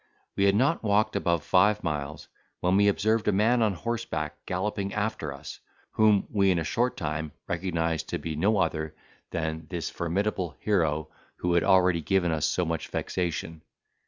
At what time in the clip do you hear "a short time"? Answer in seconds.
6.57-7.33